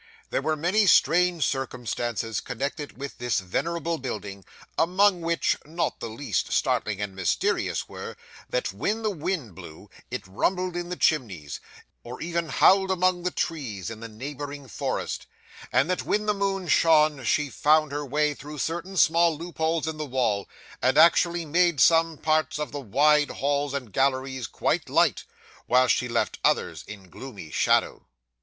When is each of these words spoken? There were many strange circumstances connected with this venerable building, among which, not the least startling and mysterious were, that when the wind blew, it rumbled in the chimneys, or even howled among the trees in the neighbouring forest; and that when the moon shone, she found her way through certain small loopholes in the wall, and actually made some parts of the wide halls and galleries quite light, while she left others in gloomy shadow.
There 0.31 0.41
were 0.41 0.55
many 0.55 0.87
strange 0.87 1.45
circumstances 1.45 2.41
connected 2.41 2.97
with 2.97 3.19
this 3.19 3.39
venerable 3.39 3.99
building, 3.99 4.43
among 4.75 5.21
which, 5.21 5.57
not 5.63 5.99
the 5.99 6.09
least 6.09 6.51
startling 6.51 6.99
and 6.99 7.15
mysterious 7.15 7.87
were, 7.87 8.17
that 8.49 8.73
when 8.73 9.03
the 9.03 9.11
wind 9.11 9.53
blew, 9.53 9.91
it 10.09 10.25
rumbled 10.25 10.75
in 10.75 10.89
the 10.89 10.95
chimneys, 10.95 11.59
or 12.03 12.19
even 12.19 12.49
howled 12.49 12.89
among 12.89 13.21
the 13.21 13.29
trees 13.29 13.91
in 13.91 13.99
the 13.99 14.07
neighbouring 14.07 14.67
forest; 14.67 15.27
and 15.71 15.87
that 15.91 16.01
when 16.01 16.25
the 16.25 16.33
moon 16.33 16.67
shone, 16.67 17.23
she 17.23 17.51
found 17.51 17.91
her 17.91 18.03
way 18.03 18.33
through 18.33 18.57
certain 18.57 18.97
small 18.97 19.37
loopholes 19.37 19.87
in 19.87 19.97
the 19.97 20.03
wall, 20.07 20.49
and 20.81 20.97
actually 20.97 21.45
made 21.45 21.79
some 21.79 22.17
parts 22.17 22.57
of 22.57 22.71
the 22.71 22.79
wide 22.81 23.29
halls 23.29 23.71
and 23.75 23.93
galleries 23.93 24.47
quite 24.47 24.89
light, 24.89 25.25
while 25.67 25.87
she 25.87 26.07
left 26.09 26.39
others 26.43 26.83
in 26.87 27.07
gloomy 27.07 27.51
shadow. 27.51 28.07